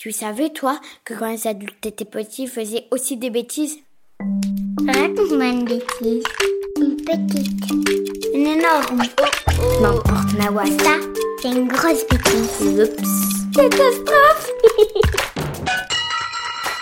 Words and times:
Tu 0.00 0.12
savais, 0.12 0.48
toi, 0.48 0.80
que 1.04 1.12
quand 1.12 1.30
les 1.30 1.46
adultes 1.46 1.84
étaient 1.84 2.06
petits, 2.06 2.44
ils 2.44 2.48
faisaient 2.48 2.86
aussi 2.90 3.18
des 3.18 3.28
bêtises? 3.28 3.76
Raconte-moi 4.88 5.44
une 5.44 5.66
bêtise. 5.66 6.24
Une 6.78 6.96
petite. 6.96 7.70
Une 8.32 8.46
énorme. 8.46 9.02
N'importe, 9.82 10.32
Nawa. 10.38 10.64
Ça, 10.64 10.96
c'est 11.42 11.50
une 11.50 11.68
grosse 11.68 12.06
bêtise. 12.08 12.80
Oups. 12.80 13.54
Catastrophe 13.54 14.50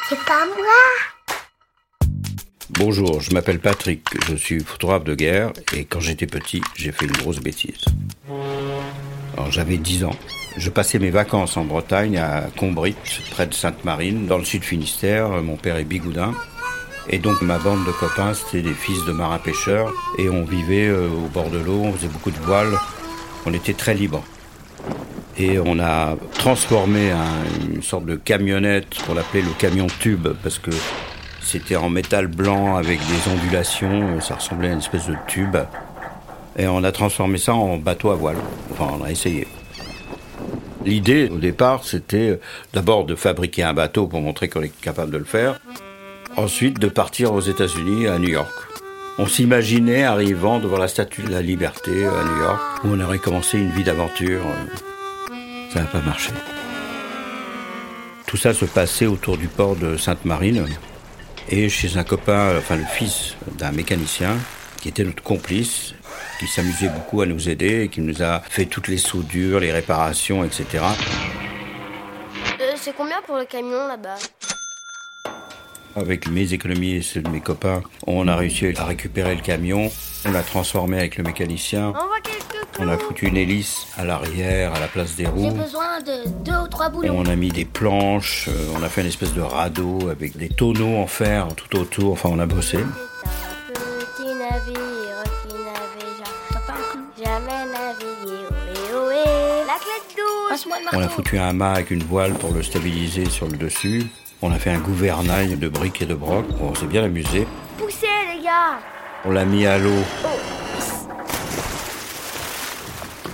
C'est 0.09 0.25
pas 0.25 0.47
moi. 0.47 1.19
Bonjour, 2.71 3.21
je 3.21 3.35
m'appelle 3.35 3.59
Patrick, 3.59 4.07
je 4.29 4.37
suis 4.37 4.61
photographe 4.61 5.03
de 5.03 5.17
guerre 5.17 5.53
et 5.75 5.85
quand 5.87 5.99
j'étais 5.99 6.29
petit, 6.29 6.63
j'ai 6.77 6.93
fait 6.93 7.07
une 7.07 7.17
grosse 7.17 7.41
bêtise. 7.41 7.85
J'avais 9.51 9.77
10 9.77 10.05
ans. 10.05 10.15
Je 10.57 10.71
passais 10.71 10.99
mes 10.99 11.11
vacances 11.11 11.57
en 11.57 11.65
Bretagne 11.65 12.19
à 12.19 12.45
Combrit, 12.57 12.95
près 13.31 13.47
de 13.47 13.55
Sainte-Marine, 13.55 14.27
dans 14.27 14.39
le 14.39 14.45
sud 14.45 14.63
Finistère. 14.65 15.29
Mon 15.43 15.57
père 15.57 15.77
est 15.77 15.85
bigoudin. 15.85 16.35
Et 17.11 17.19
donc 17.19 17.41
ma 17.43 17.59
bande 17.59 17.85
de 17.87 17.93
copains, 17.93 18.35
c'était 18.35 18.63
des 18.63 18.75
fils 18.75 19.05
de 19.07 19.13
marins 19.13 19.39
pêcheurs 19.39 19.91
et 20.19 20.29
on 20.29 20.45
vivait 20.45 20.89
euh, 20.89 21.09
au 21.09 21.29
bord 21.33 21.49
de 21.49 21.57
l'eau, 21.59 21.81
on 21.85 21.93
faisait 21.95 22.09
beaucoup 22.09 22.31
de 22.31 22.37
voiles, 22.39 22.79
on 23.47 23.55
était 23.55 23.73
très 23.73 23.95
libres. 23.95 24.23
Et 25.39 25.59
on 25.59 25.79
a 25.81 26.17
transformé 26.35 27.11
un- 27.11 27.73
une 27.75 27.83
sorte 27.83 28.05
de 28.05 28.17
camionnette 28.17 28.89
qu'on 29.07 29.17
appelait 29.17 29.41
le 29.41 29.53
camion 29.59 29.87
tube 30.01 30.29
parce 30.43 30.59
que 30.59 30.71
c'était 31.41 31.77
en 31.77 31.89
métal 31.89 32.27
blanc 32.27 32.77
avec 32.77 32.99
des 32.99 33.33
ondulations, 33.33 34.21
ça 34.21 34.35
ressemblait 34.35 34.69
à 34.69 34.73
une 34.73 34.79
espèce 34.81 35.07
de 35.07 35.17
tube. 35.27 35.57
Et 36.59 36.67
on 36.67 36.83
a 36.83 36.93
transformé 36.93 37.39
ça 37.39 37.55
en 37.55 37.79
bateau 37.79 38.11
à 38.11 38.17
voile. 38.17 38.37
Enfin, 38.73 38.99
on 38.99 39.05
a 39.05 39.11
essayé. 39.11 39.47
L'idée, 40.85 41.29
au 41.29 41.39
départ, 41.39 41.85
c'était 41.85 42.41
d'abord 42.73 43.05
de 43.05 43.15
fabriquer 43.15 43.63
un 43.63 43.75
bateau 43.75 44.07
pour 44.07 44.21
montrer 44.21 44.49
qu'on 44.49 44.63
est 44.63 44.81
capable 44.81 45.13
de 45.13 45.19
le 45.19 45.25
faire. 45.25 45.61
Ensuite, 46.37 46.79
de 46.79 46.89
partir 46.89 47.33
aux 47.33 47.41
États-Unis, 47.41 48.07
à 48.07 48.19
New 48.19 48.31
York. 48.31 48.53
On 49.19 49.27
s'imaginait 49.27 50.05
arrivant 50.05 50.61
devant 50.61 50.79
la 50.79 50.89
Statue 50.89 51.23
de 51.23 51.31
la 51.31 51.43
Liberté 51.43 52.07
à 52.07 52.25
New 52.25 52.43
York, 52.43 52.61
où 52.85 52.89
on 52.93 53.01
aurait 53.01 53.19
commencé 53.19 53.59
une 53.59 53.71
vie 53.71 53.83
d'aventure. 53.83 54.43
Ça 55.71 55.81
n'a 55.81 55.87
pas 55.87 56.01
marché. 56.01 56.31
Tout 58.27 58.37
ça 58.37 58.55
se 58.55 58.65
passait 58.65 59.07
autour 59.07 59.37
du 59.37 59.49
port 59.49 59.75
de 59.75 59.97
Sainte-Marine 59.97 60.65
et 61.51 61.69
chez 61.69 61.97
un 61.97 62.05
copain, 62.05 62.57
enfin 62.59 62.77
le 62.77 62.85
fils 62.85 63.35
d'un 63.59 63.73
mécanicien, 63.73 64.37
qui 64.81 64.89
était 64.89 65.05
notre 65.05 65.23
complice, 65.23 65.95
qui 66.39 66.47
s'amusait 66.47 66.89
beaucoup 66.89 67.21
à 67.21 67.27
nous 67.27 67.49
aider 67.49 67.83
et 67.83 67.89
qui 67.89 68.01
nous 68.01 68.23
a 68.23 68.41
fait 68.41 68.67
toutes 68.67 68.89
les 68.89 68.99
soudures, 68.99 69.61
les 69.61 69.73
réparations, 69.73 70.45
etc. 70.45 70.85
Euh, 72.61 72.73
c'est 72.77 72.95
combien 72.97 73.21
pour 73.27 73.37
le 73.37 73.45
camion 73.45 73.87
là-bas? 73.87 74.17
Avec 75.97 76.29
mes 76.29 76.53
économies 76.53 76.97
et 76.97 77.03
ceux 77.03 77.21
de 77.23 77.29
mes 77.29 77.41
copains, 77.41 77.83
on 78.07 78.29
a 78.29 78.37
réussi 78.37 78.73
à 78.77 78.85
récupérer 78.85 79.35
le 79.35 79.41
camion, 79.41 79.91
on 80.27 80.31
l'a 80.31 80.43
transformé 80.43 80.99
avec 80.99 81.17
le 81.17 81.25
mécanicien, 81.25 81.93
on 82.79 82.87
a 82.87 82.97
foutu 82.97 83.27
une 83.27 83.37
hélice 83.37 83.89
à 83.97 84.05
l'arrière, 84.05 84.75
à 84.75 84.79
la 84.81 84.87
place 84.87 85.17
des 85.17 85.25
J'ai 85.25 85.31
roues. 85.31 85.51
besoin 85.51 85.99
de 86.01 86.29
deux 86.45 86.57
ou 86.57 86.69
trois 86.69 86.89
boulons. 86.89 87.15
On 87.17 87.27
a 87.27 87.35
mis 87.35 87.49
des 87.49 87.65
planches, 87.65 88.49
euh, 88.49 88.73
on 88.79 88.83
a 88.85 88.89
fait 88.89 89.01
une 89.01 89.09
espèce 89.09 89.35
de 89.35 89.41
radeau 89.41 90.09
avec 90.09 90.37
des 90.37 90.49
tonneaux 90.51 90.99
en 90.99 91.09
fer 91.09 91.49
tout 91.57 91.77
autour, 91.77 92.13
enfin 92.13 92.29
on 92.33 92.39
a 92.39 92.47
bossé. 92.47 92.79
Ohé, 98.29 98.95
ohé. 98.95 99.25
La 99.67 99.75
clé 99.75 99.97
de 100.11 100.17
douche. 100.17 100.49
Passe-moi 100.51 100.77
le 100.93 100.99
On 100.99 101.03
a 101.03 101.09
foutu 101.09 101.39
un 101.39 101.53
mât 101.53 101.73
avec 101.73 101.91
une 101.91 102.03
voile 102.03 102.35
pour 102.35 102.53
le 102.53 102.63
stabiliser 102.63 103.29
sur 103.29 103.47
le 103.49 103.57
dessus. 103.57 104.07
On 104.43 104.53
a 104.53 104.59
fait 104.59 104.71
un 104.71 104.79
gouvernail 104.79 105.57
de 105.57 105.69
briques 105.69 106.03
et 106.03 106.07
de 106.07 106.15
broc. 106.15 106.45
On 106.61 106.75
s'est 106.75 106.87
bien 106.87 107.05
amusé. 107.05 107.47
Poussez 107.79 108.07
les 108.37 108.43
gars. 108.45 108.79
On 109.25 109.31
l'a 109.31 109.45
mis 109.45 109.67
à 109.67 109.79
l'eau 109.79 109.91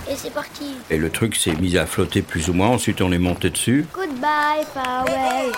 Et 0.09 0.15
c'est 0.15 0.33
parti. 0.33 0.75
et 0.89 0.97
le 0.97 1.09
truc 1.09 1.35
s'est 1.35 1.55
mis 1.55 1.77
à 1.77 1.85
flotter 1.85 2.21
plus 2.21 2.49
ou 2.49 2.53
moins. 2.53 2.69
Ensuite, 2.69 3.01
on 3.01 3.11
est 3.11 3.17
monté 3.19 3.49
dessus 3.49 3.85
Goodbye, 3.93 4.63
farewell. 4.73 5.51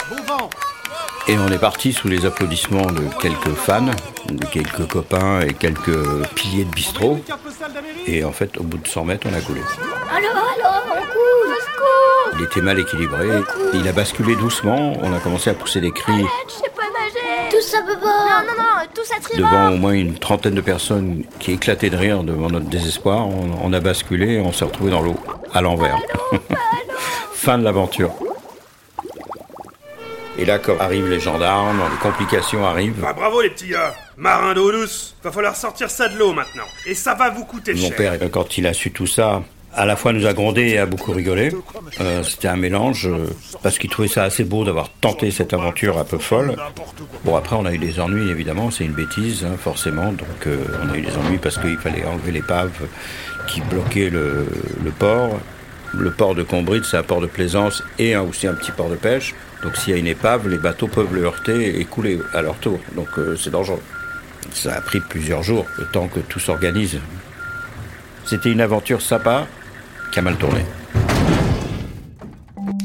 et 1.28 1.38
on 1.38 1.48
est 1.50 1.60
parti 1.60 1.92
sous 1.94 2.08
les 2.08 2.26
applaudissements 2.26 2.86
de 2.86 3.04
quelques 3.22 3.54
fans, 3.56 3.92
de 4.30 4.46
quelques 4.46 4.88
copains 4.88 5.42
et 5.42 5.54
quelques 5.54 6.26
piliers 6.36 6.64
de 6.66 6.72
bistrot. 6.72 7.20
Et 8.08 8.24
en 8.24 8.32
fait, 8.32 8.58
au 8.58 8.64
bout 8.64 8.78
de 8.78 8.88
100 8.88 9.06
mètres, 9.06 9.28
on 9.30 9.34
a 9.36 9.42
coulé. 9.42 9.62
Allô, 10.12 10.28
allô, 10.28 10.70
on 10.90 11.02
coule. 11.02 11.52
Au 11.52 11.62
secours. 11.62 12.40
Il 12.40 12.44
était 12.46 12.62
mal 12.62 12.80
équilibré. 12.80 13.28
Il 13.74 13.88
a 13.88 13.92
basculé 13.92 14.36
doucement. 14.36 14.94
On 15.02 15.14
a 15.14 15.20
commencé 15.20 15.50
à 15.50 15.54
pousser 15.54 15.82
des 15.82 15.92
cris 15.92 16.26
Je 16.48 16.54
sais 16.54 16.72
pas 16.76 16.84
nager. 16.84 17.50
Tout 17.50 17.62
ça 17.62 17.82
Non, 17.82 17.96
non, 17.96 18.54
non, 18.58 18.88
tout 18.94 19.04
ça 19.04 19.16
devant 19.36 19.72
au 19.72 19.78
moins 19.78 19.94
une 19.94 20.18
trentaine 20.18 20.56
de 20.56 20.62
personnes 20.62 21.24
qui 21.40 21.52
éclataient 21.52 21.90
de 21.90 21.98
rire 21.98 22.24
devant 22.24 22.50
notre 22.50 22.68
désespoir. 22.68 23.28
On, 23.28 23.50
on 23.64 23.74
a 23.74 23.80
basculé 23.80 24.34
et 24.34 24.40
on 24.40 24.52
s'est 24.54 24.66
retrouvé 24.66 24.92
dans 24.92 25.02
l'eau, 25.02 25.16
à 25.54 25.62
l'envers. 25.62 25.98
fin 27.34 27.58
de 27.58 27.64
l'aventure. 27.64 28.14
Et 30.38 30.46
là, 30.46 30.60
quand 30.60 30.78
arrivent 30.80 31.08
les 31.10 31.20
gendarmes, 31.20 31.82
les 31.92 31.98
complications 31.98 32.66
arrivent. 32.66 33.04
Ah, 33.06 33.14
bravo 33.14 33.42
les 33.42 33.50
petits 33.50 33.70
gars 33.70 33.94
Marin 34.18 34.54
d'eau 34.54 34.72
douce 34.72 35.16
Va 35.24 35.32
falloir 35.32 35.56
sortir 35.56 35.90
ça 35.90 36.08
de 36.10 36.18
l'eau 36.18 36.34
maintenant. 36.34 36.64
Et 36.86 36.94
ça 36.94 37.16
va 37.16 37.30
vous 37.30 37.46
coûter 37.46 37.74
Mon 37.74 37.88
cher. 37.88 37.96
père, 37.96 38.20
quand 38.32 38.58
il 38.58 38.68
a 38.68 38.74
su 38.74 38.92
tout 38.92 39.08
ça, 39.08 39.42
à 39.76 39.86
la 39.86 39.96
fois 39.96 40.14
nous 40.14 40.26
a 40.28 40.34
grondé 40.34 40.62
et 40.70 40.78
a 40.80 40.86
beaucoup 40.86 41.12
rigolé. 41.12 41.52
Euh, 42.02 42.24
C'était 42.24 42.48
un 42.48 42.56
mélange, 42.56 43.08
euh, 43.08 43.28
parce 43.64 43.78
qu'il 43.80 43.90
trouvait 43.90 44.08
ça 44.08 44.24
assez 44.24 44.44
beau 44.44 44.64
d'avoir 44.64 44.90
tenté 45.02 45.30
cette 45.32 45.54
aventure 45.54 45.98
un 45.98 46.04
peu 46.04 46.18
folle. 46.20 46.56
Bon, 47.26 47.36
après, 47.36 47.56
on 47.56 47.66
a 47.66 47.74
eu 47.74 47.78
des 47.80 48.00
ennuis, 48.00 48.30
évidemment, 48.30 48.70
c'est 48.72 48.86
une 48.86 48.94
bêtise, 48.94 49.44
hein, 49.46 49.56
forcément. 49.60 50.12
Donc, 50.12 50.46
euh, 50.48 50.64
on 50.84 50.94
a 50.94 50.98
eu 50.98 51.02
des 51.02 51.16
ennuis 51.18 51.38
parce 51.40 51.58
qu'il 51.58 51.78
fallait 51.78 52.06
enlever 52.06 52.32
l'épave 52.32 52.72
qui 53.48 53.62
bloquait 53.62 54.10
le, 54.10 54.48
le 54.84 54.92
port. 54.92 55.40
Le 55.94 56.12
port 56.12 56.36
de 56.36 56.44
Combrit, 56.44 56.82
c'est 56.84 56.98
un 56.98 57.04
port 57.04 57.22
de 57.22 57.28
plaisance 57.28 57.84
et 57.98 58.16
aussi 58.16 58.48
un 58.48 58.54
petit 58.54 58.72
port 58.72 58.90
de 58.90 58.96
pêche. 58.96 59.34
Donc, 59.64 59.76
s'il 59.78 59.94
y 59.94 59.96
a 59.96 60.00
une 60.00 60.08
épave, 60.08 60.48
les 60.48 60.58
bateaux 60.58 60.88
peuvent 60.88 61.14
le 61.14 61.24
heurter 61.24 61.80
et 61.80 61.86
couler 61.86 62.20
à 62.34 62.42
leur 62.42 62.56
tour. 62.56 62.80
Donc, 62.96 63.08
euh, 63.18 63.36
c'est 63.36 63.50
dangereux. 63.50 63.82
Ça 64.54 64.76
a 64.76 64.82
pris 64.82 65.00
plusieurs 65.00 65.44
jours, 65.44 65.66
le 65.78 65.86
temps 65.86 66.08
que 66.08 66.20
tout 66.20 66.40
s'organise. 66.40 67.00
C'était 68.26 68.52
une 68.52 68.62
aventure 68.62 69.02
sympa 69.02 69.48
qui 70.12 70.20
a 70.20 70.22
mal 70.22 70.36
tourné. 70.36 70.62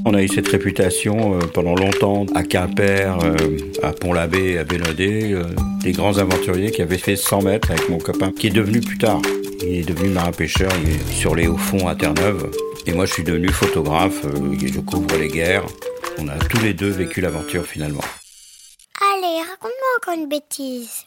On 0.05 0.15
a 0.15 0.23
eu 0.23 0.29
cette 0.29 0.49
réputation 0.49 1.37
euh, 1.37 1.41
pendant 1.53 1.75
longtemps 1.75 2.27
à 2.35 2.43
Quimper, 2.43 3.19
euh, 3.23 3.37
à 3.83 3.93
Pont-l'Abbé, 3.93 4.59
à 4.59 4.65
Bénodet, 4.65 5.35
des 5.83 5.93
grands 5.93 6.19
aventuriers 6.19 6.71
qui 6.71 6.83
avaient 6.83 6.99
fait 6.99 7.17
100 7.17 7.43
mètres 7.43 7.71
avec 7.71 7.89
mon 7.89 7.99
copain, 7.99 8.33
qui 8.37 8.47
est 8.47 8.51
devenu 8.51 8.81
plus 8.81 8.99
tard. 8.99 9.21
Il 9.63 9.75
est 9.75 9.89
devenu 9.89 10.09
marin-pêcheur, 10.09 10.73
sur 11.11 11.35
les 11.35 11.47
hauts 11.47 11.57
fonds 11.57 11.87
à 11.87 11.95
Terre-Neuve. 11.95 12.51
Et 12.87 12.93
moi, 12.93 13.07
je 13.07 13.13
suis 13.13 13.25
devenu 13.25 13.49
photographe, 13.49 14.25
euh, 14.25 14.57
je 14.61 14.81
couvre 14.81 15.17
les 15.17 15.29
guerres. 15.29 15.67
On 16.19 16.29
a 16.29 16.37
tous 16.39 16.61
les 16.61 16.75
deux 16.75 16.91
vécu 16.91 17.21
l'aventure 17.21 17.65
finalement. 17.65 18.05
Allez, 19.01 19.39
raconte-moi 19.39 19.89
encore 19.99 20.15
une 20.15 20.29
bêtise. 20.29 21.07